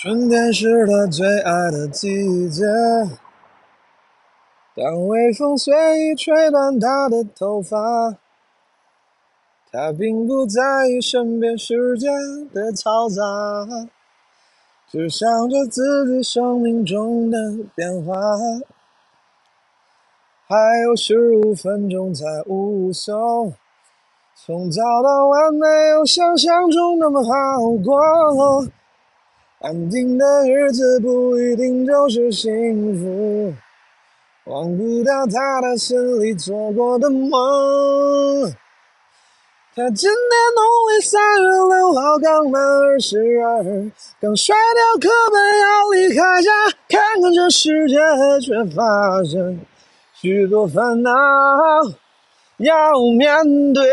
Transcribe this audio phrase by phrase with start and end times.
[0.00, 2.62] 春天是他最爱的季节，
[4.76, 8.16] 当微风随意吹乱他的头发，
[9.72, 12.06] 他并不在意身边世界
[12.54, 13.90] 的嘈杂，
[14.88, 17.36] 只想着自己生命中的
[17.74, 18.14] 变化。
[20.46, 20.56] 还
[20.86, 23.52] 有十五分钟才午休，
[24.46, 27.30] 从早到晚没有想象中那么好
[27.84, 28.72] 过。
[29.60, 33.52] 安静的日子不一定就是幸福，
[34.44, 37.32] 忘不掉他的心里做过的梦。
[39.74, 43.90] 他今年农历三月六号刚满二十二，
[44.20, 46.50] 刚甩掉课本要离开家，
[46.88, 47.96] 看看这世界，
[48.40, 49.58] 却发现
[50.14, 51.10] 许多烦恼
[52.58, 53.84] 要面对。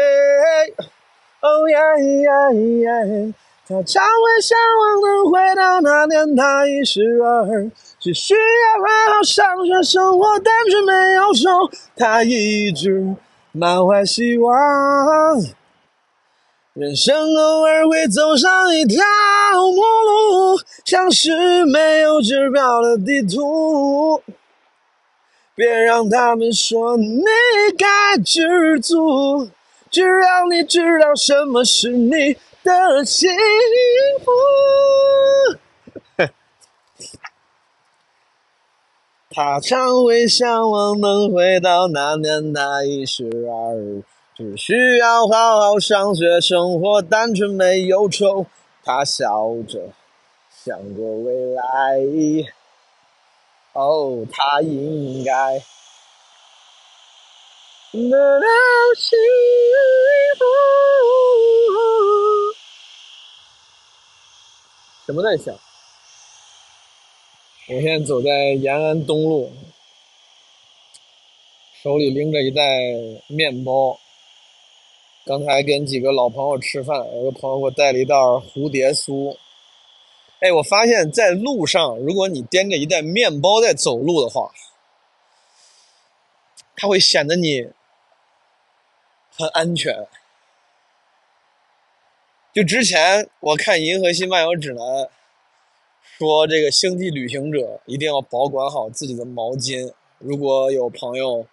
[1.42, 1.78] 哦耶
[2.22, 3.34] 耶耶。
[3.68, 8.40] 他常会向往能回到那年，他一十二，只需要
[8.80, 11.50] 好好上学，生活单纯没有愁。
[11.96, 13.16] 他一直
[13.52, 14.54] 满怀希望，
[16.74, 19.04] 人生偶尔会走上一条
[19.76, 24.22] 陌路，像是没有指标的地图。
[25.56, 27.24] 别让他们说你
[27.76, 29.50] 该知足，
[29.90, 32.38] 只要你知道什么是你。
[32.66, 33.30] 的幸
[34.26, 34.32] 福。
[39.30, 44.02] 他常会向往能回到那年那一十二，
[44.36, 48.48] 只需要好好上学，生活单纯没忧愁。
[48.84, 49.92] 他笑着
[50.50, 51.62] 想过未来，
[53.74, 55.60] 哦，他应该
[57.92, 58.48] 得到
[58.98, 60.05] 幸福。
[65.06, 65.56] 什么在响？
[67.68, 69.52] 我现在走在延安东路，
[71.84, 72.64] 手里拎着一袋
[73.28, 74.00] 面包。
[75.24, 79.38] 刚才跟几个老朋友吃饭，有个朋友给我带了一袋蝴蝶酥。
[80.40, 84.52] 哎，我发现，在路上，如果你掂着一袋面包在走路的话，
[86.76, 87.68] 它会显得你
[89.32, 90.08] 很安全。
[92.56, 94.78] 就之前我看《银河系漫游指南》
[96.02, 99.92] 说，这个星际旅行者一定要保管好自己的毛巾。
[100.20, 101.46] 如果有朋友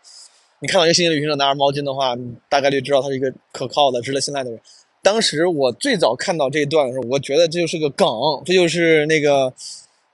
[0.61, 2.17] 你看到一个星际旅行者拿着毛巾的话，
[2.49, 4.61] 大概率知道他是一个可靠的、值得信赖的人。
[5.03, 8.07] 当时我最早看到这一段的时候，我觉得这就是个梗，
[8.45, 9.53] 这就是那个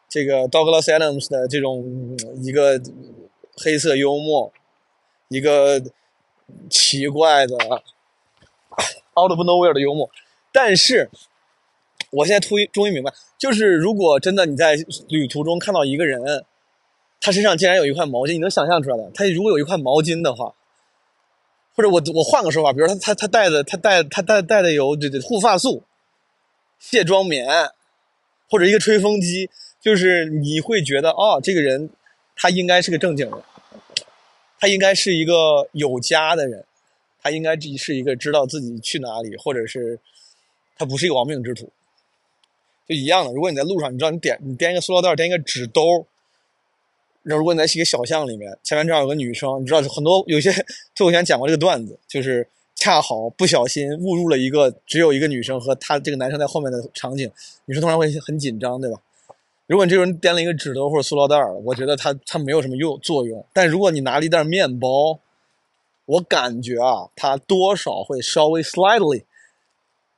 [0.09, 2.81] 这个 Douglas Adams 的这种一个
[3.59, 4.50] 黑色幽默，
[5.28, 5.82] 一个
[6.70, 7.55] 奇怪的
[9.15, 10.09] out of nowhere 的幽默。
[10.60, 11.08] 但是，
[12.10, 14.74] 我现在突终于明白，就是如果真的你在
[15.08, 16.20] 旅途中看到一个人，
[17.20, 19.08] 他身上竟然有一块毛巾，你能想象出来的？
[19.14, 20.52] 他如果有一块毛巾的话，
[21.76, 25.84] 或者我 我换个说法，比如他他他带的他带他带带的有这这护发素、
[26.80, 27.46] 卸妆棉，
[28.50, 29.48] 或者一个吹风机，
[29.80, 31.88] 就是你会觉得哦，这个人
[32.34, 33.40] 他应该是个正经人，
[34.58, 36.64] 他应该是一个有家的人，
[37.22, 40.00] 他应该是一个知道自己去哪里，或者是。
[40.78, 41.71] 他不是一个亡命之徒，
[42.87, 43.33] 就一样的。
[43.33, 46.06] 如果你在路上，你知道你点你掂一个塑料袋，掂一个纸兜，
[47.25, 50.50] 那如果你在一个小巷里面，前面正好有个女生，你知道很多有些，
[50.94, 57.31] 就我以前讲过这个段子，就是恰好不小心误入了一个只有一个女生和他这个男生在后面的场景，
[57.65, 59.00] 女生通常会很紧张，对吧？
[59.67, 63.44] 如果你这个人掂了一个纸兜或者塑料袋，我觉得他他没有什么用作用。
[63.53, 65.19] 但如果你拿了一袋面包，
[66.06, 69.25] 我感觉啊，它多少会稍微 slightly。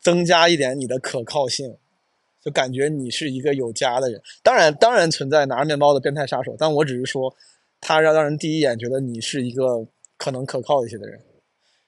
[0.01, 1.77] 增加一点你的可靠性，
[2.43, 4.21] 就感觉你是一个有家的人。
[4.43, 7.35] 当然，当然存在拿着面包的变态杀手，但我只是说，
[7.81, 11.21] 他让让人第一眼觉得你是一个可能可靠一些的人。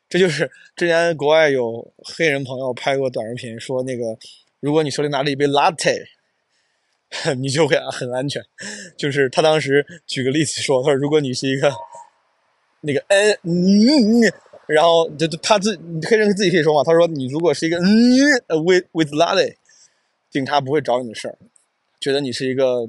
[0.09, 4.17] 这就是之前国外有黑人朋友拍过短视频，说那个
[4.61, 6.05] 如果你手里拿着一杯 latte，
[7.39, 8.43] 你就会很安全。
[8.97, 11.73] 就是他当时举个例子说，他说如果你是一个
[12.83, 14.33] 那个嗯嗯。
[14.73, 15.79] 然后就他自
[16.09, 18.17] 黑人自己可以说嘛，他说你如果是一个嗯
[18.65, 19.57] with with latte，
[20.31, 21.39] 警察不会找你的事儿，
[22.01, 22.89] 觉得你是一个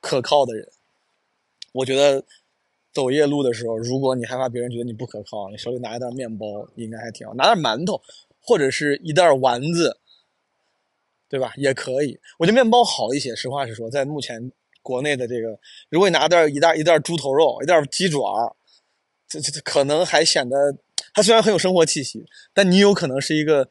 [0.00, 0.68] 可靠的人。
[1.72, 2.24] 我觉得
[2.92, 6.46] 走夜路的时候，如果你害怕别人觉得你不可靠，你手里拿一袋面包
[6.76, 8.00] 应该还挺好，拿点馒头
[8.40, 9.98] 或者是一袋丸子，
[11.28, 11.52] 对吧？
[11.56, 12.18] 也可以。
[12.38, 14.52] 我觉得面包好一些，实话实说，在目前
[14.82, 15.58] 国内的这个，
[15.90, 18.56] 如果你拿袋一袋一袋猪头肉，一袋鸡爪。
[19.40, 20.76] 这这可能还显得，
[21.12, 23.68] 他虽然很有生活气息，但你有可能是一个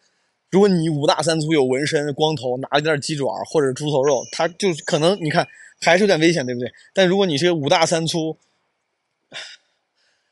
[0.50, 5.48] 如果你五大三粗有纹身、光头，拿了一点鸡爪或者猪头肉，他就可能你看
[5.82, 6.72] 还是有点危险，对不对？
[6.94, 8.38] 但如果你是五大三粗，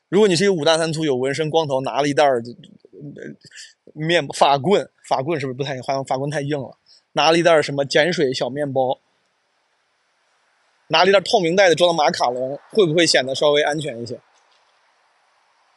[0.08, 2.42] 如果你是一个五大三粗有纹身、光头，拿了一袋儿
[3.92, 6.76] 面法棍，法棍是不是不太好像法棍太硬了？
[7.14, 8.98] 拿了一袋什么碱水小面包，
[10.88, 14.18] 拿了一袋透明袋子装的马卡龙，会不会显得稍微安全一些？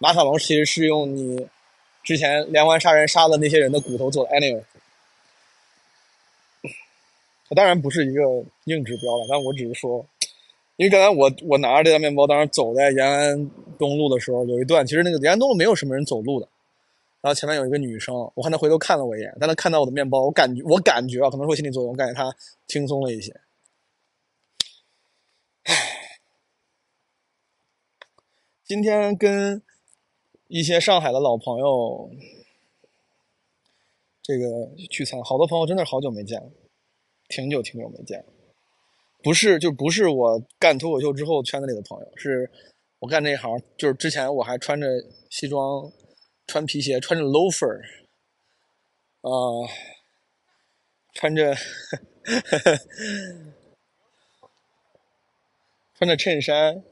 [0.05, 1.47] 马卡龙其实是用你。
[2.03, 4.63] 之前连环杀人杀的那些人的骨头做的，anyway，
[7.49, 8.21] 它当然不是一个
[8.65, 10.05] 硬指标了，但我只是说，
[10.75, 13.49] 因为刚才我我拿着这袋面包，当时走在延安
[13.79, 16.47] 东路的时候，有一段其实那个延安东路没有什么人走路的，
[17.21, 22.31] 然后前面有一个女生，我看她回头看了我一眼，但她看到我的面包，我感觉我感觉啊，可能是我心理作用，我感觉她
[22.67, 23.35] 轻松了一些。
[25.63, 25.73] 唉，
[28.63, 29.63] 今天跟。
[30.47, 32.11] 一些上海的老朋友，
[34.21, 36.51] 这个聚餐，好多朋友真的好久没见了，
[37.29, 38.25] 挺久挺久没见了。
[39.23, 42.47] 不是，就不是我干脱口秀之后圈子里的朋友，是
[42.99, 44.87] 我干这一行，就是之前我还穿着
[45.31, 45.91] 西装，
[46.45, 47.81] 穿皮鞋，穿着 loafer，
[49.21, 49.67] 啊，
[51.13, 51.55] 穿着
[55.97, 56.83] 穿着衬衫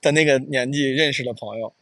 [0.00, 1.74] 的那个年纪认识的朋友。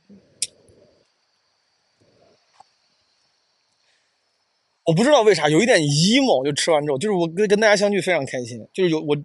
[4.84, 8.58] 我不知道为啥有一点 emo，就吃完之后，就是我跟跟大家相聚非常开心。
[8.72, 9.16] 就是有我，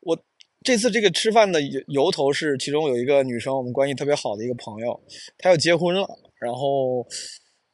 [0.00, 0.18] 我
[0.62, 5.00] 这次这个吃饭的由由头是，其中有一个女生，我们关系特别好的一个朋友，
[5.38, 6.06] 她要结婚了。
[6.38, 6.98] 然后，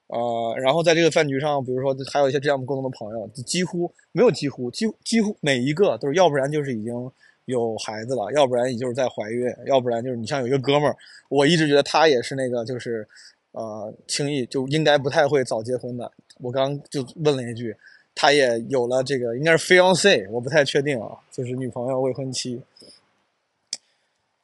[0.07, 6.93] 呃，然后在这个饭局上，比如说还有一些这样共同的朋友，几乎没有几乎，几乎几乎每一个都是，要不然就是已经
[7.47, 10.97] 有孩子了，要不然也就是在怀孕，要不然就是你像有一个哥们儿，
[11.29, 13.05] 我一直觉得他也是那个就是。
[13.57, 16.13] 呃，轻易就应该不太会早结婚的。
[16.43, 17.75] 我刚就问了一句，
[18.15, 22.61] 他也有了这个，应该是 fiance，我不太确定啊，就是女朋友、未婚妻。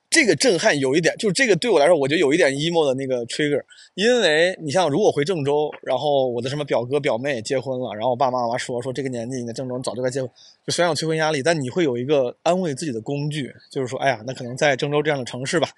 [0.08, 3.62] 这个震撼有一点，就是这个对我来说，我觉得有一点 emo 的那个 trigger。
[3.94, 10.30] 因为你像如果回郑州，然后我的什么表哥表妹结婚了，然后我爸爸妈妈说说这个年纪你在郑州早就该结婚，
[10.66, 15.68] 就虽然有催婚压力，但你会有一个安慰自己的工具，就是说，哎呀，那可能在郑州这样的城市吧。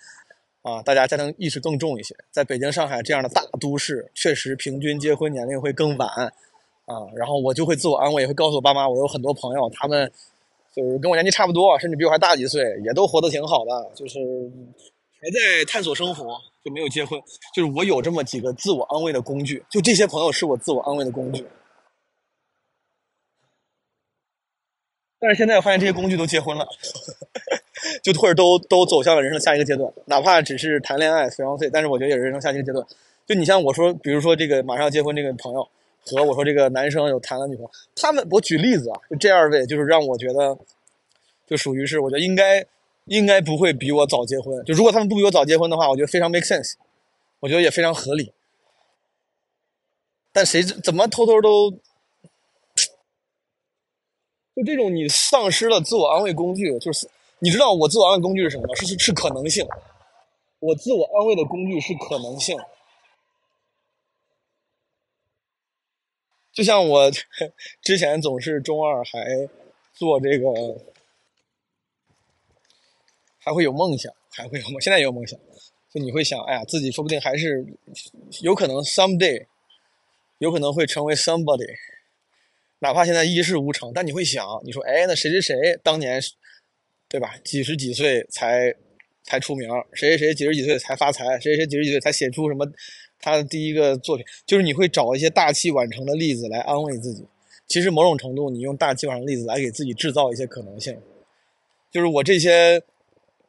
[0.64, 2.16] 啊，大家家庭意识更重一些。
[2.30, 6.08] 在北京、上海这样的大都市，确实平均结婚年龄会更晚。
[6.86, 10.10] 啊，然后我就会自我安慰，也会告诉我爸妈，我有很多朋友，他们
[10.74, 14.18] 就是跟我年纪差不多，甚至比我还大几岁，也都活得挺好的，就是
[15.20, 17.20] 还在探索生活，就没有结婚。
[17.54, 21.46] 就是我有这么几个自我安慰的工具，就这些朋友是我自我安慰的工具。
[25.18, 26.66] 但是现在我发现这些工具都结婚了。
[28.02, 32.86] 就或者都都走向了人生下一个阶段，哪怕只是谈恋爱、非常碎，但是我觉得也是人生下一个阶段。
[33.26, 35.66] 就你像我说，比如说这个马上要结婚这个朋友，
[36.04, 40.58] 和我说这个男生有谈了女朋友，他们我举例子啊，就这二位就是让我觉得，
[41.46, 42.64] 就属于是我觉得应该
[43.06, 44.62] 应该不会比我早结婚。
[44.64, 46.74] 就如果他们不比我早结婚的话，我觉得非常 make sense，
[47.40, 48.32] 我觉得也非常合理。
[50.32, 51.70] 但谁怎么偷偷都，
[54.54, 57.08] 就这种你丧失了自我安慰工具，就是。
[57.44, 58.74] 你知道我自我安慰工具是什么吗？
[58.74, 59.68] 是是是可能性。
[60.60, 62.56] 我自我安慰的工具是可能性。
[66.54, 67.10] 就像我
[67.84, 69.46] 之前总是中二，还
[69.92, 70.46] 做这个，
[73.38, 75.38] 还会有梦想，还会有梦，现在也有梦想。
[75.92, 77.62] 就你会想，哎呀，自己说不定还是
[78.40, 79.46] 有可能 someday，
[80.38, 81.76] 有可能会成为 somebody，
[82.78, 86.22] 哪怕现在一事无成，但你会想，你说，哎，那谁谁谁当年。
[87.08, 87.34] 对吧？
[87.44, 88.74] 几十几岁才
[89.22, 92.66] 才出名，谁谁谁几十几岁才发财，谁谁谁几十几岁才写出什么
[93.20, 97.24] 他的第一个作品，就是你会找一些大器晚成的例子来安慰自己。
[97.66, 100.96] 其实某种程度，你用大器晚成的例子来给自己制造一些可能性。
[101.90, 102.82] 就是我这些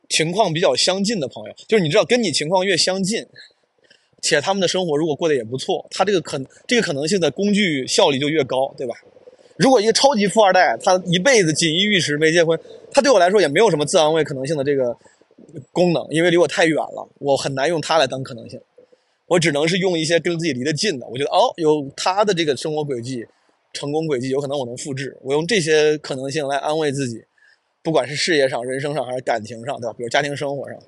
[0.07, 3.25] 情况比较相近的朋友，就是你知道，跟你情况越相近，
[4.21, 8.95] 且他们的生活如果过得也不错，他这个可这个可能性的工具效率就越高，对吧？
[9.57, 12.59] 如果一个超级富二代，他一辈子锦衣玉食没结婚，
[12.95, 14.97] 他对我来说也没有什么自安慰可能性的这个
[15.73, 18.57] 功能，因为离我太远了，我很难用它来当可能性，
[19.25, 21.05] 我只能是用一些跟自己离得近的。
[21.07, 23.27] 我觉得哦，有他的这个生活轨迹、
[23.73, 25.17] 成功轨迹，有可能我能复制。
[25.21, 27.21] 我用这些可能性来安慰自己，
[27.83, 29.93] 不管是事业上、人生上还是感情上，对吧？
[29.97, 30.79] 比如家庭生活上。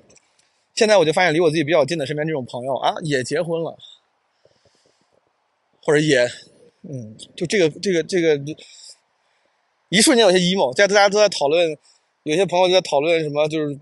[0.74, 3.76] 现在我就发现，离我自己比较近的身边这种朋友啊，也结婚了，
[5.82, 6.26] 或者也。
[6.88, 8.40] 嗯，就这个这个这个，
[9.90, 11.76] 一瞬间有些 emo，在大家都在讨论，
[12.28, 13.74] 有些朋友在讨论什么，就是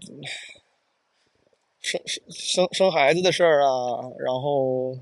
[1.81, 4.97] 生生生生孩子的事儿啊，然后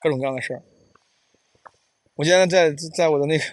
[0.00, 0.62] 各种各样的事儿。
[2.14, 3.44] 我现在在在我的那个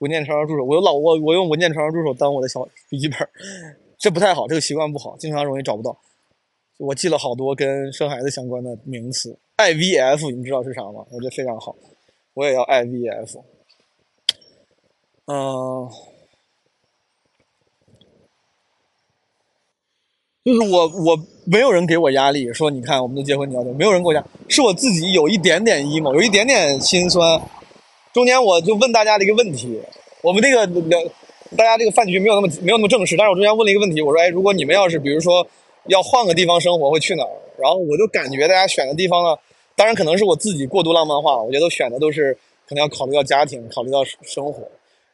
[0.00, 3.18] 文件传输助手，我老我我用文件传输助手当我的小笔记本，
[3.96, 5.98] 这不太好，这个习惯不好，经常容易找不到。
[6.76, 11.06] 我记了好多跟生孩子相关的名词，IVF 你知道是啥吗？
[11.10, 11.74] 我觉得非常好，
[12.34, 13.42] 我也要 IVF。
[15.30, 15.86] 嗯，
[20.42, 27.38] 就是我我没有人给我压力，说你看我们都结婚你要没有人给我压，是我自己有一点点 emo，有一点点心酸。
[28.14, 29.78] 中间我就问大家的一个问题，
[30.22, 30.98] 我们这个聊，
[31.58, 35.46] 大家这个饭局没有那么没有那么正式，但是我中间问了一个问题，我说，哎，如果你们要是比如说
[35.88, 37.30] 要换个地方生活，会去哪儿？
[37.58, 39.38] 然后我就感觉大家选的地方呢，
[39.76, 42.32] 当然可能是我自己过度浪漫化了，我觉得选的都是
[42.66, 44.66] 可能要考虑到家庭，考虑到生活，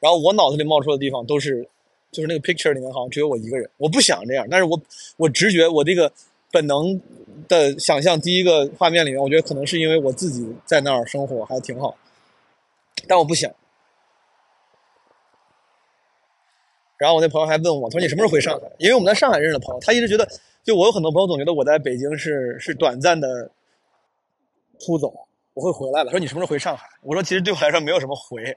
[0.05, 1.67] 然后我脑子里冒出的地方都是，
[2.13, 4.79] 就是那个 picture 里面好像只有我一个人，我不想这样，但是我
[5.17, 6.13] 我直觉我这个
[6.53, 7.01] 本能
[7.49, 11.97] 的想象，第一个画面里面，我觉得可能是因为我自己在那儿生活还挺好。
[13.09, 13.51] 但我不想。
[16.99, 18.71] 然后我那朋友还问我，他说你什么时候回上海？
[18.77, 20.29] 因为我们在上海认识的朋友，他一直觉得，
[20.63, 23.51] 就我有很多朋友总觉得我在北京是是短暂的
[24.81, 25.15] 出走，
[25.55, 26.11] 我会回来的。
[26.11, 26.87] 说你什么时候回上海？
[27.01, 28.55] 我说其实对我来说没有什么回，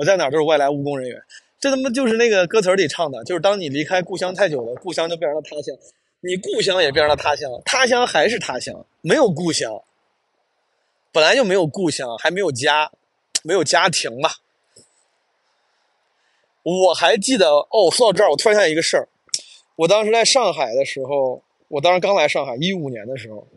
[0.00, 1.22] 我在哪儿都是外来务工人员。
[1.60, 5.76] 这他妈就是那个歌词里唱的，就是当你离开故乡太久了，故乡就变成了他乡，
[6.20, 9.82] 你故乡也变成了他乡，他乡还是他乡，没有故乡，
[11.12, 12.90] 本来就没有故乡，还没有家。
[13.42, 14.28] 没有家庭嘛？
[16.62, 19.08] 我还记得哦，说到这儿，我突然想起一个事儿。
[19.76, 23.48] 我当时在上海的时候，我当时刚来上海，一五年的时候，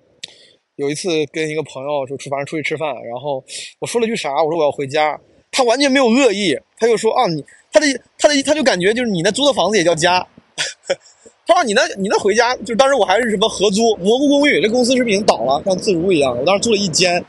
[0.77, 3.43] 有一次跟一个朋友就出，反正出去吃饭，然后
[3.79, 4.41] 我说了句啥？
[4.41, 5.19] 我说我要回家。
[5.53, 10.27] 他完全没有恶意，他就说啊，你他的他的他就感觉就是你那租的房子也叫家。
[11.45, 16.37] 他说你那你那回家，就当时我还是什么合租蘑菇公寓，这公司是不是已经倒了，像自如一样？
[16.37, 17.23] 我当时租了一间。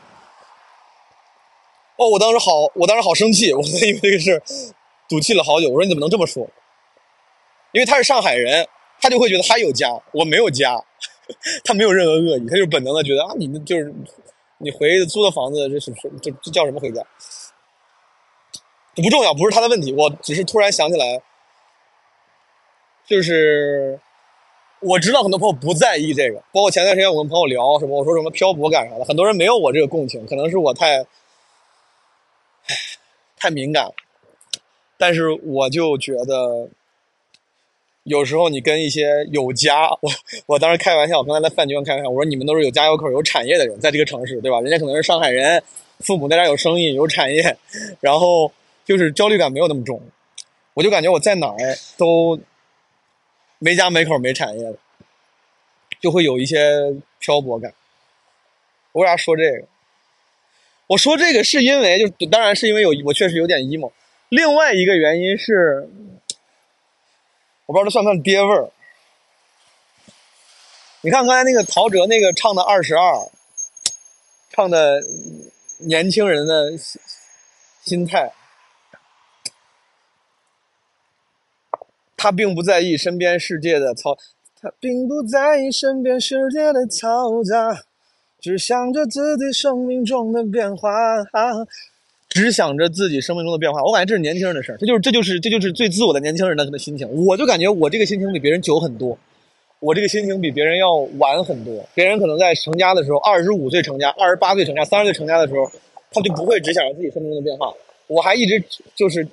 [1.97, 4.43] 哦，我当时好，我当时好生气，我因为这个事
[5.09, 5.69] 赌气了好久。
[5.69, 6.49] 我说你怎么能这么说？
[7.73, 8.67] 因为他是上海人，
[9.01, 10.81] 他就会觉得他有家，我没有家，
[11.65, 13.93] 他没有任何恶意，他就本能的觉得啊，你们就是
[14.59, 17.03] 你回租的房子，这是这这叫什么回家？
[19.03, 21.21] 不重要，不是他的问题，我只是突然想起来，
[23.07, 23.99] 就是
[24.81, 31.05] 我知道很多朋友不在意这个，包括前段时间我跟朋友聊什么，我说什么漂泊感啥的，很多人没有我这个共情，可能是我太。
[33.37, 33.93] 太敏感，
[34.97, 36.67] 但是我就觉得，
[38.05, 40.11] 有时候你跟一些有家，我
[40.47, 44.63] 我当时开玩笑，我刚才在饭局上开玩笑，我说你们都是有家有口有产业的人，在这个城市，对吧？
[44.63, 45.63] 人家可能是上海人，
[45.99, 47.55] 父母在这有生意有产业，
[48.01, 48.51] 然后
[48.85, 50.03] 就是焦虑感没有那么重，
[50.75, 51.57] 我就感觉我在哪儿
[51.97, 52.39] 都
[53.59, 54.79] 没家没口没产业的，
[56.01, 57.73] 就会有一些漂泊感。
[58.93, 59.67] 我为啥说这个？
[60.87, 63.91] 我说这个是因为，就当然是因为有我确实有点 emo。
[64.29, 65.89] 另外一个原因是，
[67.65, 68.71] 我不知道这算不算爹味儿。
[71.01, 73.01] 你看刚才那个陶喆那个唱的《二十二》，
[74.51, 75.01] 唱的
[75.79, 76.73] 年轻人的
[77.83, 78.33] 心态，
[82.25, 84.17] 他并不在意身边世界的嘈，
[84.59, 87.83] 他并不在意身边世界的嘈杂。
[88.41, 90.89] 只想着自己生命中的变化，
[92.31, 93.83] 只想着自己生命中的变化。
[93.83, 97.07] 我感觉这是年轻人的事儿，这就是这就是这就是最自我的年轻人的的心情。
[97.27, 99.19] 我就感觉我这个心情比别人久很多，
[99.81, 101.87] 我这个心情比别人要晚很多。
[101.95, 105.71] 别人可能在成家的时候，二十五岁成家，二十八岁成家，三十岁成家的时候，
[106.11, 107.71] 他就不会只想着自己生命中的变化。
[108.07, 108.63] 我还一直
[108.95, 109.27] 就是，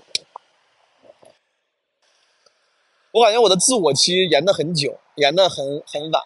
[3.12, 6.22] 我感觉我的自我期延的很久，延的很很晚。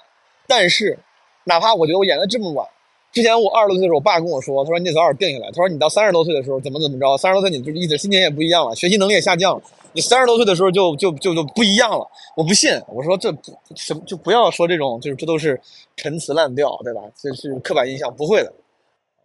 [0.47, 0.97] 但是，
[1.45, 2.67] 哪怕我觉得我演的这么晚。
[3.11, 5.51] 之前我二十多岁的时候，我爸跟我说：“他说你得早点定下来。
[5.51, 7.17] 他说你到三十多岁的时候，怎么怎么着？
[7.17, 9.63] 三十多岁你就意思心情也不一样了，学习能力也下降了。
[9.93, 13.33] 你三十多岁的时候就就就就不一样了。”我不信，我说这
[13.75, 15.59] 什么就不要说这种，就是这都是
[15.95, 17.01] 陈词滥调，对吧？
[17.15, 18.53] 这是刻板印象，不会的。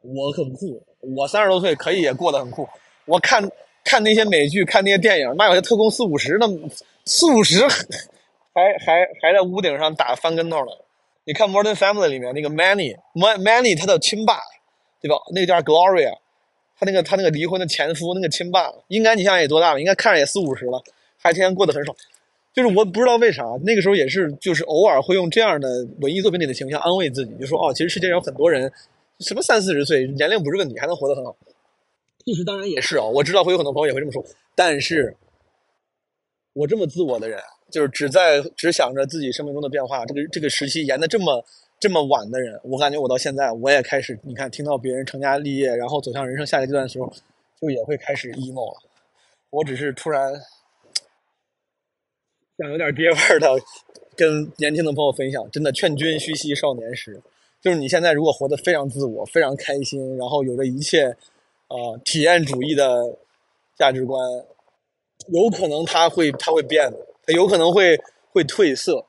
[0.03, 0.81] 我很酷，
[1.17, 2.67] 我三十多岁可以也过得很酷。
[3.07, 3.43] 我看
[3.85, 6.47] 看那些美剧，看那些电影，妈有些特工四五十，那
[7.05, 7.67] 四五十
[8.53, 10.73] 还还还在屋顶上打翻跟头呢。
[11.25, 14.39] 你看《Modern Family》里面那个 Manny，Manny 他的亲爸，
[15.01, 15.17] 对吧？
[15.33, 16.17] 那个叫 Gloria，
[16.79, 19.81] 他那个他那个离婚的前夫，那个亲爸，应该你想想也多大了？
[19.81, 20.83] 应该看着也四五十了，
[21.19, 21.97] 还天天过得很爽。
[22.53, 28.73] 就是我不知道为啥，那个时候也是，就是偶尔会用这样的文艺作品里的形象安慰自己，就说哦，其实世界上有很多人，
[29.21, 31.37] 什么三四十岁年龄不是问题，还能活得很好。
[32.27, 34.25] 事实当然也是啊，我知道会有很多朋友也会这么说，
[34.57, 35.15] 但是
[36.53, 37.41] 我这么自我的人。
[37.71, 41.45] 就是只在只想着自己生命中的变化，这个这个时期延的这么
[41.79, 47.13] 这么晚的人，我感觉我到现在我也开始，你看听到别人成家立业，然后走向人生下一阶段的时候，
[47.61, 48.81] 就也会开始 emo 了。
[49.51, 50.33] 我只是突然
[52.59, 53.57] 想有点爹味儿的
[54.17, 57.23] 跟年轻的朋友分享，真的劝君须惜少年时。
[57.63, 61.05] 就是你现在如果活得非常自我、非常开心，然后有着一切
[61.69, 63.17] 呃体验主义的
[63.77, 64.21] 价值观，
[65.33, 67.97] 有可能他会他会变的，他有可能会
[68.31, 69.07] 会褪色。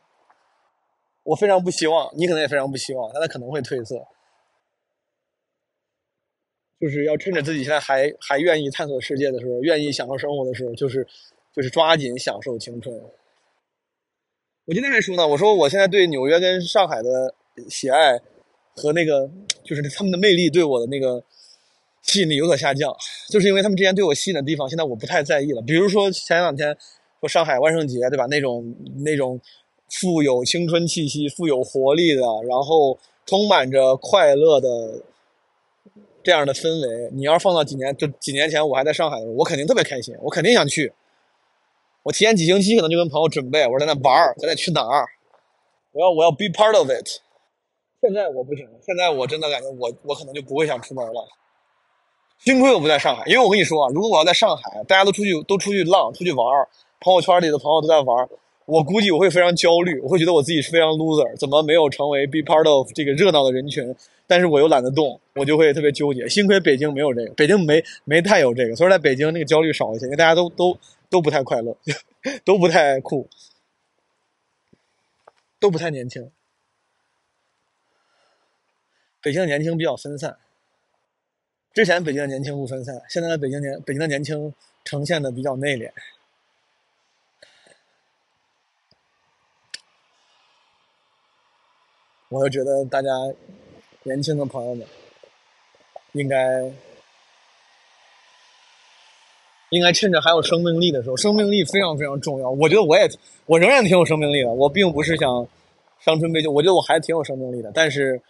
[1.23, 4.05] 我非常不希望，你可能也非常不希望，但他可能会褪色。
[6.79, 11.07] 就是要趁着自己现在还还愿意探索世界的时候，愿意享受生活的时候，就是
[11.53, 12.99] 就是抓紧享受青春。
[14.65, 17.35] 我今天还说呢，我说我现在对纽约跟上海的
[17.69, 18.19] 喜爱
[18.75, 19.29] 和那个
[19.63, 21.23] 就是他们的魅力对我的那个
[22.01, 22.95] 吸引力有所下降，
[23.29, 25.61] 就是因为他们之前对我吸引的地方，现在我不太在意了。
[25.61, 26.75] 比如说前两天
[27.19, 28.25] 说上海万圣节，对吧？
[28.27, 29.39] 那种那种。
[29.93, 35.03] 富有青春气息、富有活力的，然后充满着快乐的
[36.23, 40.93] 这样的氛围，你要是放到几年，就几年前我还在上海的时候，我肯定特别开心，我肯定想去。
[42.03, 45.05] 我提前几星期可能就跟朋友准备，我说在那玩儿，咱得去哪儿？
[45.91, 47.19] 我要我要 be part of it。
[47.99, 51.27] 现在我不行，现在我真的感觉我我可能就不会想出门了。
[52.43, 56.43] 幸亏我不在上海，因为我跟你说啊，如果我要在上海，大家都出去都出去浪、出去玩，
[56.99, 58.27] 朋友圈里的朋友都在玩。
[58.65, 63.95] 我估计我会非常焦虑，我会觉得我自己是非常 loser，怎么没有成为 be part of 这个热闹的人群？
[64.25, 66.27] 但是我又懒得动，我就会特别纠结。
[66.27, 70.75] 幸亏北京没有这个，北京没没太有这个，所以在北京那个焦虑少一些，因为大家都都
[71.11, 71.77] 都不太快乐，
[72.43, 73.27] 都不太酷，
[75.59, 76.31] 都不太年轻。
[79.21, 80.37] 北京的年轻比较分散，
[81.73, 85.89] 之前北京的年轻不分散，现在的北京年北京的年轻呈现的比较内敛。
[92.27, 93.09] 我就觉得大家
[94.03, 94.87] 年轻的朋友们
[96.13, 96.61] 应该
[99.69, 102.49] 应该趁着还有生命力的时候，生命力非常非常重要。
[102.49, 103.09] 我觉得我也
[103.45, 105.47] 我仍然挺有生命力的，我并不是想
[105.99, 107.71] 伤春悲秋，我觉得我还挺有生命力的。
[107.73, 108.21] 但是，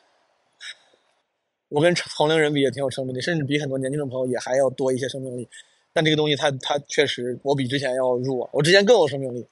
[1.72, 5.48] 我跟同龄人比也挺有生命力，甚至比很多年轻的朋友也还要多一些生命力。
[5.94, 9.48] 但这个东西，它它确实我比之前要弱，我之前更有生命力。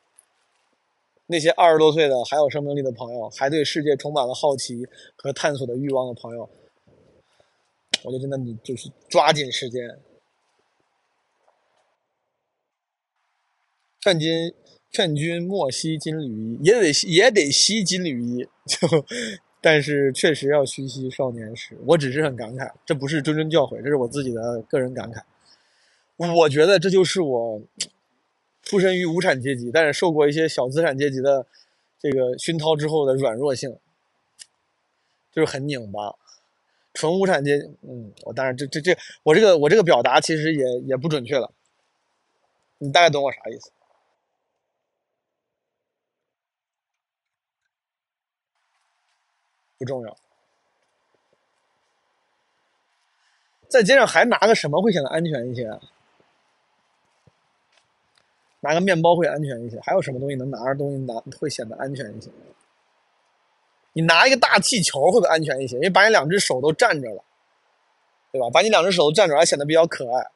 [1.27, 6.49] 那些二十多岁的还有生命力的朋友，还对世界充满了好奇和探索的欲望的朋友，
[8.03, 9.99] 我觉得真的你就是抓紧时间。
[14.01, 14.53] 劝君
[14.91, 18.87] 劝君莫惜金缕衣，也得也得惜金缕衣，就
[19.61, 21.77] 但是确实要虚惜少年时。
[21.85, 25.21] 我只是很感慨，这不是谆谆教诲，这是我自己的个人感慨。
[26.35, 27.61] 我觉得这就是我。
[28.61, 31.43] 出身于无产阶级，但是受过一些小资产阶级的
[31.97, 33.75] 这个熏陶之后的软弱性，
[35.31, 36.13] 就是很拧巴。
[36.93, 41.51] 纯无产阶，嗯，我当然这这这，我这个我这个表达其实也也不准确了。
[42.77, 43.71] 你大概懂我啥意思？
[49.79, 50.15] 不重要。
[53.67, 55.79] 在街上还拿个什么会显得安全一些？
[58.61, 62.29] 拿个面包会安全一些，还有什么东西能拿着东西拿会显得安全一些？
[63.93, 65.77] 你拿一个大气球会不会安全一些？
[65.77, 67.23] 因为把你两只手都占着了，
[68.31, 68.49] 对吧？
[68.49, 70.29] 把你两只手都占着，还显得比较可爱。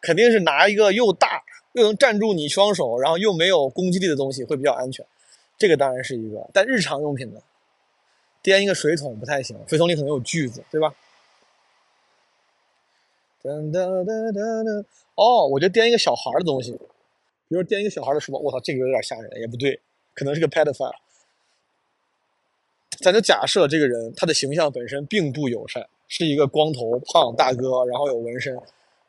[0.00, 5.06] 肯定是拿一个又大又能占住你双手，然后又没有攻击力的东西会比较安全。
[5.56, 7.40] 这个当然是一个，但日常用品呢？
[8.42, 10.94] 掂一个水桶不太行，水桶里可能有锯子，对吧？
[13.42, 14.84] 噔噔噔噔噔，
[15.16, 16.72] 哦，我觉得掂一个小孩的东西。
[17.48, 19.78] 比如掂一个小孩的书包，我操，这个有点吓人，也不对，
[20.14, 20.94] 可能是个 pedophile。
[23.00, 28.56] 咱就假设这个人他的形象本身并不友善，是一个光头胖大哥，然后有纹身。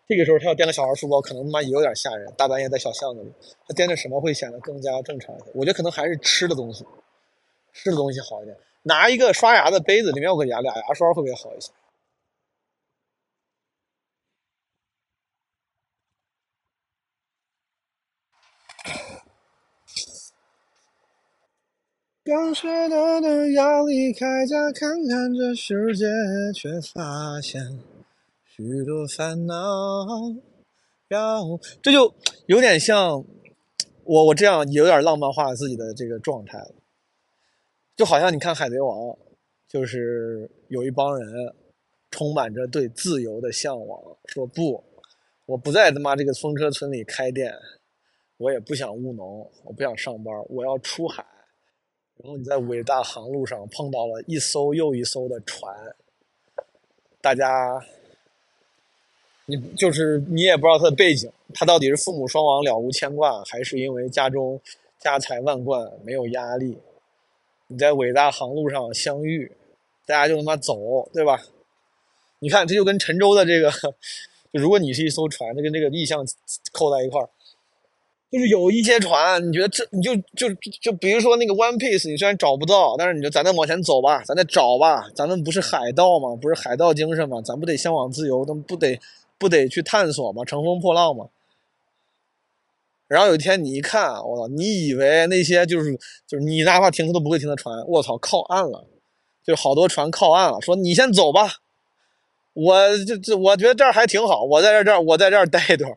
[0.08, 2.34] 这个时候他要掂个小孩书包，可能他妈也有点吓人。
[2.36, 3.32] 大半夜在小巷子里，
[3.67, 5.46] 他掂着什么会显得更加正常一些？
[5.54, 6.84] 我觉得可能还是吃的东西，
[7.72, 8.58] 吃的东西好一点。
[8.84, 11.72] 拿一个刷牙的杯子，里面有个牙俩牙刷，会不会好一些？
[22.26, 26.06] 刚学的的要离开家看看这世界，
[26.56, 27.62] 却发现
[28.46, 29.56] 许多烦恼。
[31.10, 31.41] 要
[31.82, 32.15] 这就
[32.46, 33.24] 有点像
[34.06, 36.74] 我我这样有点浪漫化自己的这个状态了，
[37.96, 38.98] 就好像你看《海贼王》，
[39.68, 41.54] 就是有一帮人
[42.10, 44.84] 充满着对自由的向往，说不，
[45.46, 47.54] 我不在他妈这个风车村里开店，
[48.38, 51.24] 我也不想务农，我不想上班，我要出海。
[52.18, 55.76] 然后你在伟大航路上碰到了一艘又一艘的船，
[57.22, 57.80] 大家，
[59.46, 64.60] 你就是你也不知道他的背景，他到底是父母双亡了无牵挂，还是因为家中
[65.00, 66.78] 家财万贯没有压力？
[67.67, 69.52] 你在伟大航路上相遇，
[70.06, 71.41] 大家就他妈走，对吧？
[72.39, 73.71] 你看，这就跟沉舟的这个，
[74.52, 76.26] 就如果你是一艘船，就跟这个意象
[76.73, 77.30] 扣在一块儿，
[78.30, 86.36] 就是有一些船，你觉得这你就就就比如说那个 One Piece，你虽然找不到，但是你就咱再往前走吧，咱再找吧，咱们不是海盗吗？
[86.36, 87.41] 不是海盗精神吗？
[87.41, 88.99] 咱不得向往自由，咱不得
[89.38, 90.43] 不得去探索吗？
[90.43, 91.30] 乘风破浪吗？
[93.08, 95.94] 然后有一天你一看，我操，你以为那些就是
[96.26, 98.88] 就是你哪怕停车都不会停的船，我操，靠岸了，
[99.44, 101.58] 就好多船靠岸了，说你先走吧。
[102.54, 104.44] 我这这，我觉得这儿还挺好。
[104.44, 105.92] 我在这儿这儿，我在这儿待一段。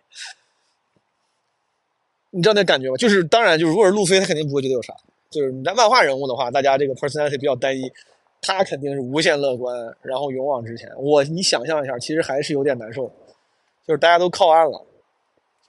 [2.30, 2.96] 你知道那感觉吗？
[2.96, 4.94] 就是当然，就是如果是路飞，他肯定不会觉得有啥。
[5.28, 7.92] 就是你在漫画人物的话，大家这个 personality 比较单一，
[8.40, 10.90] 他肯定是无限乐观，然后勇往直前。
[10.96, 13.06] 我你想象一下，其实还是有点难受。
[13.86, 14.82] 就是大家都靠岸了，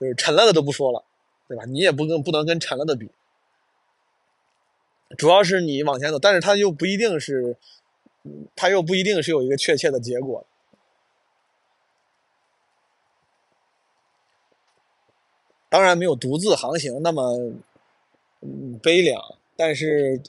[0.00, 1.02] 就是沉了的都不说了，
[1.48, 1.64] 对吧？
[1.64, 3.10] 你也不跟不能跟沉了的比。
[5.16, 7.56] 主要是你往前走，但是他又不一定是，
[8.54, 10.46] 他又不一定是有一个确切的结果。
[15.70, 17.52] 当然没有独自航行那么
[18.82, 19.22] 悲凉，
[19.56, 20.22] 但是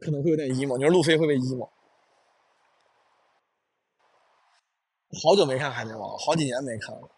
[0.00, 0.76] 可能会有点 emo。
[0.76, 1.68] 你说路飞会不会 emo？
[5.22, 7.08] 好久没看《海贼王》，好几年没看了。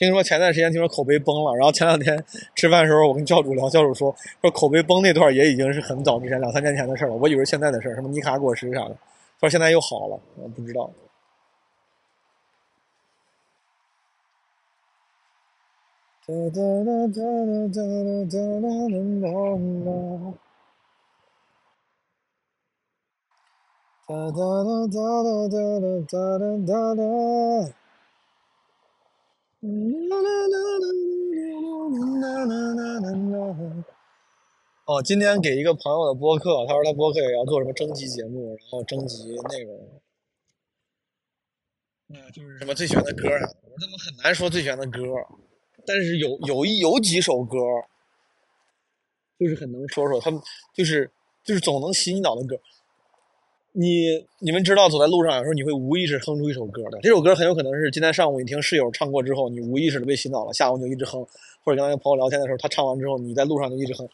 [0.00, 8.96] 听说前段时间听说口碑崩了，然后前两天吃饭的时候我跟教主聊，教主说说口碑崩那段也已经是很早之前两三年前的事了，我以为现在的事什么尼卡果实啥的，
[9.38, 10.90] 说现在又好了，我不知道。
[16.26, 17.84] 哒哒哒哒哒哒
[18.24, 19.28] 哒哒哒哒
[24.08, 25.04] 哒哒
[25.50, 26.94] 哒哒哒哒哒
[27.68, 27.79] 哒。
[34.86, 40.00] 哦，今天给一个朋友的播客，他说他播客也要做什么征集节目，然后征集内容。
[42.08, 45.02] 嗯，就是什么最喜欢的歌啥的，我怎么很难说最喜欢的歌。
[45.86, 47.58] 但是有有一有几首歌，
[49.38, 50.40] 就是很能说说他们，
[50.72, 51.12] 就是
[51.44, 52.58] 就是总能洗你脑的歌。
[53.72, 56.98] 你你们知道，走在路上有时候你会无意识哼出一首歌的。
[57.02, 61.26] 这首歌很有可能是今天上午你听室友唱过之后，你无意识的被洗脑了，下午你就一直哼，
[61.64, 64.08] 或者跟朋友聊天的时候，他唱完之后，你在路上就一直哼。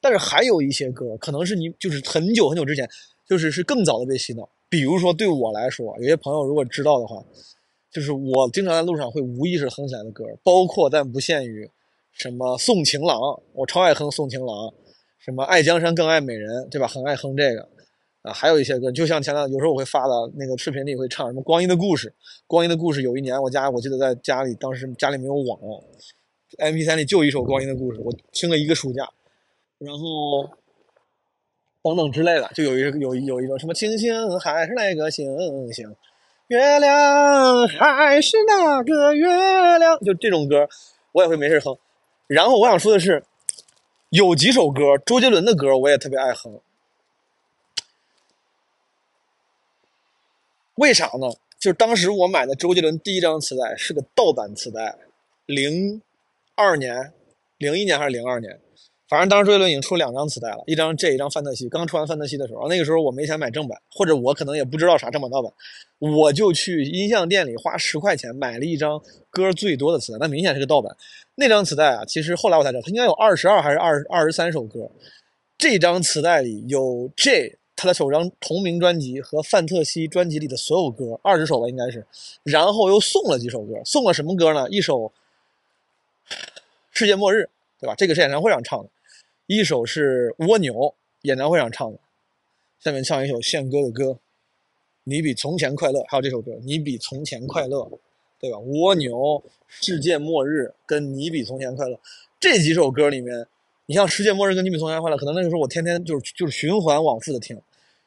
[0.00, 2.88] 但是还有一些歌，可能是你就是很久很久之前，
[3.28, 4.48] 就是是更早的被洗脑。
[4.68, 7.24] 比如说对我来说，有些朋友如果知道的话。
[7.92, 11.68] 就是我经常在路上会无意识哼起来的歌，包括但不限于
[12.10, 13.18] 什么《送情郎》，
[13.52, 14.48] 我超爱哼《送情郎》，
[15.18, 16.86] 什么《爱江山更爱美人》，对吧？
[16.86, 17.68] 很爱哼这个
[18.22, 18.32] 啊。
[18.32, 22.08] 还有一些歌，就像前两有时候我会发的那个视频里会唱什么《光阴的故事》。
[22.46, 25.58] 《光阴的故事》有一年我家我记得在家里，当时家里没有网
[26.58, 29.08] ，MP3 里就一首《光阴的故事》，我听了一个暑假。
[29.78, 30.48] 然后
[31.82, 35.26] 等等之类的，就有一有有一种什么星星还是那个星
[35.72, 35.94] 星。
[36.48, 39.26] 月亮还是那个月
[39.78, 40.68] 亮，就这种歌，
[41.12, 41.74] 我也会没事哼。
[42.26, 43.24] 然后我想说的是，
[44.10, 46.60] 有几首歌，周杰伦的歌我也特别爱哼。
[50.82, 51.28] 为啥呢？
[51.60, 54.96] 就是当时我买的周杰伦第一张磁带是个盗版磁带，
[55.46, 56.02] 零
[56.56, 57.12] 二年、
[57.58, 58.58] 零一年还是零二年。
[59.08, 61.68] 反正当时周杰伦已经出两张磁带了，一张这一张范特西。
[61.68, 65.52] 刚出完范特西的时候，那个时候我没钱买正版，或者我可能也不知道啥正版盗版，
[66.00, 70.96] 我就去音像店里花十块钱买了一张歌最多的磁带，那明显是个盗版。
[71.36, 74.90] 那张磁带啊，其实后来我才知道，它应该有二十二还是二二十三首歌。
[75.56, 82.06] 这张磁带里有 J 他的首张同名专辑和范特西专辑里的所有歌，二十首吧应该是。
[82.42, 84.68] 然后又送了几首歌，送了什么歌呢？
[84.70, 85.00] 一首
[86.90, 87.42] 《世界末日》，
[87.80, 87.94] 对吧？
[87.96, 88.88] 这个是演唱会上唱的。
[89.46, 91.98] 一首是蜗牛演唱会上唱的，
[92.78, 94.04] 下面唱一首宪哥的歌，
[95.04, 97.80] 《你比从前快乐》，还有这首歌《你比从前快乐》，
[98.38, 98.58] 对吧？
[98.58, 101.98] 蜗牛、世界末日跟你比从前快乐
[102.38, 103.46] 这几首歌里面，
[103.86, 107.60] 你像世界末日跟你比从前快乐，可能那个时候我天天就是就是循环往复的听，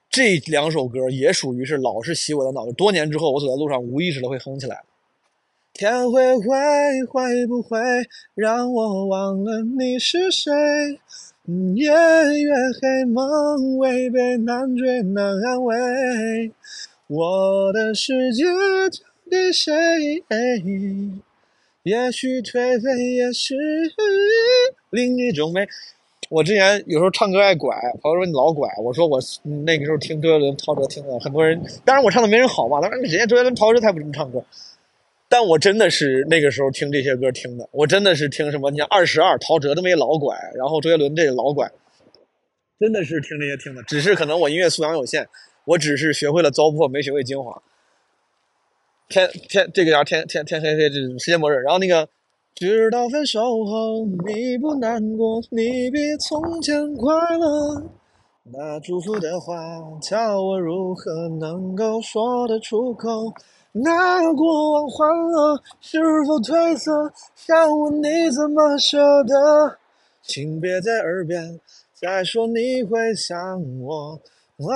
[0.09, 4.83] 这两首歌也属于是老是洗我的脑子，多年之后我走在路上无意识的会哼起来。
[5.73, 6.45] 天会灰
[7.09, 7.77] 会不会
[8.33, 10.53] 让我忘了你是谁？
[11.75, 16.51] 夜越黑，梦未被难追难安慰，
[17.07, 19.73] 我的世界交给谁？
[21.83, 23.53] 也许颓废，也许
[24.95, 25.67] 另一种美。
[26.31, 29.19] 我之前有时候唱歌爱拐，朋友说你老拐，我说我
[29.63, 34.43] 那个时候听周杰伦、陶喆听的，很多人，当然我唱的没人好嘛，当然人家周杰伦、陶喆才不这么唱歌。
[35.29, 41.71] 但我真的是那个时候听这些歌听的，我真的是听什么，你像二十二，陶喆都没老拐，然后周杰伦这老拐，
[42.79, 45.27] 真的是听这些听的，只是可能我音乐素养有限，
[45.65, 47.61] 我只是学会了糟粕，没学会精华。
[49.09, 52.09] 天天这个叫天天天黑黑，这世界末日，然后那个。
[52.55, 57.83] 直到分手后，你不难过，你比从前快乐。
[58.43, 59.53] 那祝福的话，
[60.01, 63.09] 叫我如何能够说得出口？
[63.73, 67.11] 那过往欢乐是否褪色？
[67.35, 69.77] 想问你怎么舍得？
[70.21, 71.59] 请别在耳边
[71.93, 73.37] 再说你会想
[73.81, 74.17] 我。
[74.59, 74.71] 啊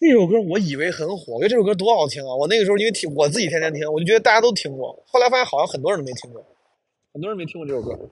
[0.00, 2.34] 这首歌我以为很火，我觉得这首歌多好听啊！
[2.34, 4.98] 我那个时候因为听，我自己天天听，我就觉得大家都听过。
[5.06, 6.42] 后来发现好像很多人都没听过，
[7.12, 8.10] 很多人没听过这首歌。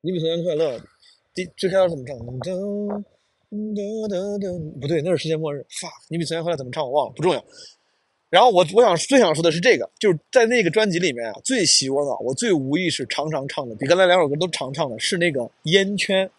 [0.00, 0.80] 你比昨天快乐，
[1.34, 2.16] 第最开始怎么唱？
[2.16, 5.60] 噔噔噔噔，不对，那是世界末日。
[5.68, 6.82] fuck，你比昨天快乐怎么唱？
[6.82, 7.44] 我忘了，不重要。
[8.30, 16.30] 然后我我想最想说的是这个，就是在那个专辑里面啊，最洗我脑，我最无意识常常唱的，比刚才两首歌都常唱的是那个烟圈。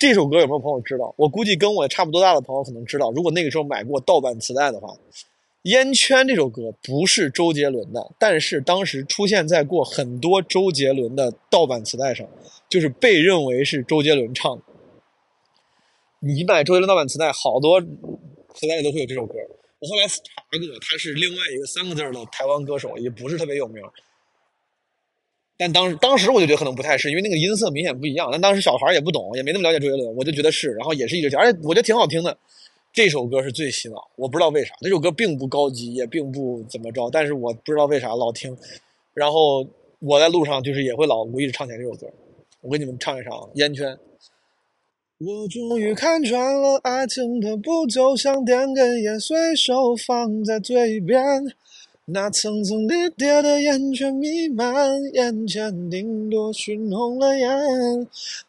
[0.00, 1.14] 这首歌有没有朋友知道？
[1.18, 3.12] 我估计跟我差不多大的朋友可能知道。
[3.12, 4.88] 如果那个时候买过盗版磁带的话，
[5.64, 12.26] 《烟圈》这首歌不是周杰伦的，但是当时出现在过很多周杰伦的盗版磁带上，
[12.66, 14.62] 就是被认为是周杰伦唱的。
[16.20, 17.78] 你买周杰伦盗版磁带，好多
[18.54, 19.34] 磁带里都会有这首歌。
[19.80, 23.84] 我后来查过，他是另外一个三个字的台湾歌手，也不是特别有名。
[25.60, 28.30] 但当时当时我就觉得可能不太是，因为那个音色明显不一样。
[28.32, 32.34] 但当时小孩也不懂，也没那么了解周杰伦，我就觉得是，然后也是一直听，而且我觉得挺好听的。
[32.94, 34.72] 这首歌是最洗脑，我不知道为啥。
[34.80, 38.56] 这首歌并不高级，也并不怎么着，但是我不知道为啥老听。
[39.12, 39.68] 然后
[39.98, 42.06] 我在路上就是也会老无意识唱起来这首歌。
[42.62, 43.86] 我给你们唱一唱《烟圈》。
[45.18, 51.22] 我终于看穿了，爱情的不就像点根烟，随手放在嘴边。
[52.12, 57.48] 那层层叠叠的烟圈弥漫眼前，顶多熏红了眼。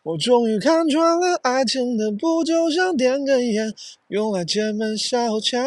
[0.02, 3.72] 我终于看穿了，爱情的不就像点根烟，
[4.08, 5.62] 用来解闷消遣。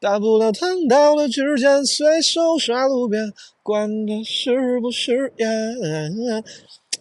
[0.00, 3.32] 大不了烫到了指尖，随手甩路边，
[3.62, 6.42] 管它是不是烟。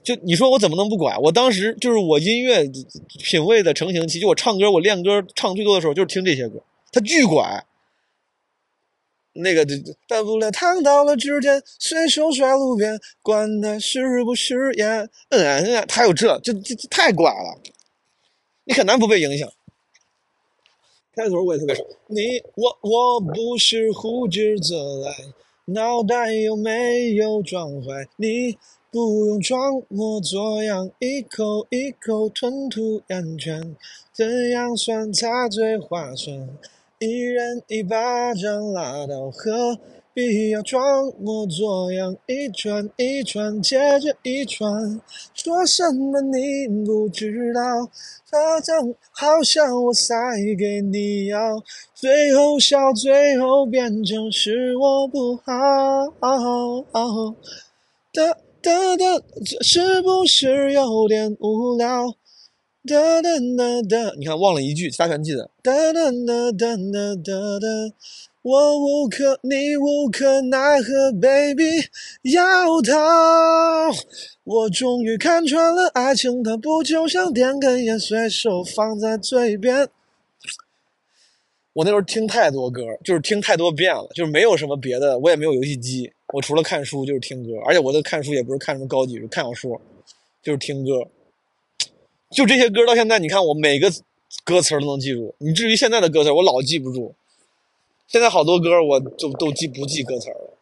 [0.04, 1.20] 就你说我怎么能不管？
[1.20, 2.64] 我当时就是我音乐
[3.24, 7.66] 品味的成型期，就我唱歌，我练歌唱最多的时候就是听这些歌，它巨拐。
[9.34, 9.66] 那个，
[10.08, 15.10] 大不了烫到了指尖，随手甩路边，管他是不是烟。
[15.30, 17.62] 嗯，还有这，这这这太怪了，
[18.66, 19.50] 你很难不被影响。
[21.16, 25.14] 开头我也特别熟，你我我不是胡之则来，
[25.66, 28.08] 脑袋有没有撞坏？
[28.18, 28.58] 你
[28.90, 33.76] 不用装模作样，一口一口吞吐烟圈，
[34.14, 36.50] 怎样算才最划算？
[37.02, 39.76] 一人一巴掌拉到，何
[40.14, 42.16] 必要装模作样？
[42.28, 45.02] 一串一串接着一串，
[45.34, 47.90] 说什么你不知道？
[48.30, 50.14] 这正好像我塞
[50.60, 51.40] 给你要，
[51.96, 55.44] 最后笑，最后变成是我不好。
[58.14, 62.14] 哒哒哒，这是不是有点无聊？
[62.88, 65.52] 哒哒哒哒，你看忘了一句，其他全记得。
[65.62, 67.68] 哒哒哒哒哒哒哒，
[68.42, 71.64] 我无可，你无可奈何，baby，
[72.24, 73.96] 要逃。
[74.44, 79.88] 我终于看穿了，爱情它不就像点根烟，随手放在嘴边。
[81.74, 89.80] 我那时候听太多歌，就是听太多遍了，就是没有什么别的，我也没有游戏机，我除了看书就是听歌，而且我的看书也不是看什么高级，是看小说，
[90.42, 91.08] 就是听歌。
[92.32, 93.92] 就这些歌到现在，你看我每个
[94.44, 95.36] 歌词都能记住。
[95.40, 97.14] 你至于现在的歌词，我老记不住。
[98.08, 100.58] 现在好多歌我就都记不记歌词了，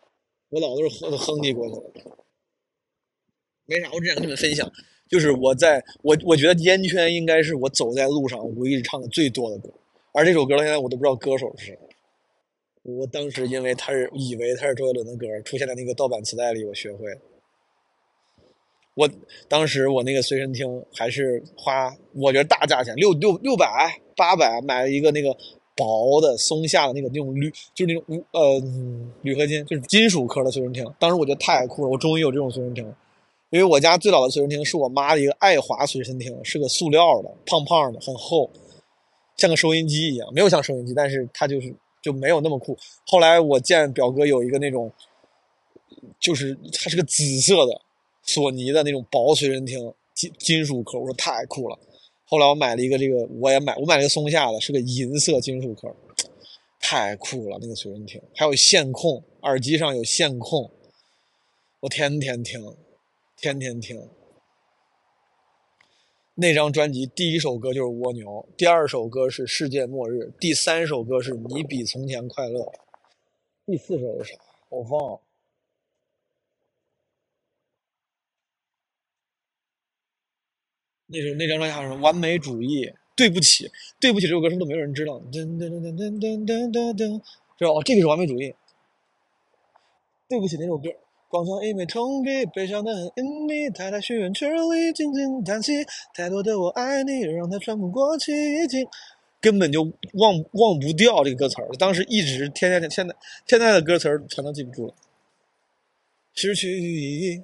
[0.49, 2.15] 我老都是哼哼唧过去了。
[3.65, 4.71] 没啥，我只想跟你们分享，
[5.08, 9.69] 就是我在我我觉得《烟圈》应该是我走在路上我一直唱的最多的歌，
[10.12, 11.79] 而这首歌到现在我都不知道歌手是谁。
[12.84, 17.21] 我当时因为他是以为他是周杰伦的歌，出现在那个盗版磁带里，我学会了。
[18.99, 19.09] 我
[19.47, 23.65] 当时我那个随身听还是花，我觉得大价钱六六六百
[24.13, 25.33] 八百买了一个那个
[25.73, 28.62] 薄的松下的那个那种铝，就是那种呃
[29.21, 30.85] 铝合金，就是金属壳的随身听。
[30.99, 32.83] 当时我觉得太酷了，我终于有这种随身听。
[33.51, 38.49] 因为我家最早的随身听是我妈的一个爱华随身听，是个塑料的，胖胖的，很厚，
[39.38, 42.77] 像个收音机一样，没有像收音机，但是它就是就没有那么酷。
[43.07, 44.91] 后来我见表哥有一个那种，
[46.19, 47.81] 就是它是个紫色的。
[48.31, 51.79] 索尼的那种薄随身听，金金属壳，我说太酷了。
[52.25, 55.91] 后来我买了一个这个，我也买，我买了一个松下的，是个银色金属壳，
[56.79, 60.69] 太酷了那个随身听，还有线控，耳机上有线控，
[61.79, 62.63] 我天天听，
[63.35, 63.99] 天天听。
[66.35, 72.71] 那张专辑第一首歌就是蜗牛，第二首歌是世界末日，第三首歌是你比从前快乐，
[73.65, 74.39] 第四首是啥？
[74.69, 75.19] 我忘了。
[81.11, 81.97] 那首那张专辑叫什么？
[82.01, 82.91] 完美主义。
[83.15, 83.69] 对不起，
[83.99, 85.15] 对不起，这首歌是不是都没有人知道？
[85.29, 87.21] 噔噔噔噔噔噔噔噔噔，
[87.57, 88.55] 知道哦，这个是完美主义。
[90.29, 90.89] 对不起，那首歌。
[91.27, 93.69] 广场一枚铜币，悲伤的很隐秘。
[93.71, 95.73] 太太许愿池里静静叹息，
[96.15, 98.87] 太多的我爱你，让它喘不过气，已经
[99.41, 101.67] 根本就忘忘不掉这个歌词儿。
[101.77, 103.13] 当时一直天天现在
[103.45, 104.95] 现在的歌词儿全都记不住了，
[106.33, 107.43] 失去意义。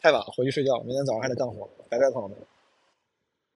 [0.00, 0.78] 太晚了，回去睡觉。
[0.80, 1.68] 明天早上还得干活。
[1.90, 2.36] 拜拜，朋友们。